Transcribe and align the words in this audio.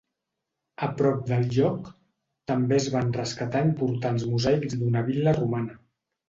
A 0.85 0.87
prop 1.01 1.19
del 1.31 1.43
lloc, 1.57 1.91
també 2.53 2.79
es 2.79 2.87
van 2.97 3.13
rescatar 3.19 3.63
importants 3.67 4.27
mosaics 4.33 4.79
d'una 4.81 5.05
vil·la 5.13 5.37
romana. 5.41 5.79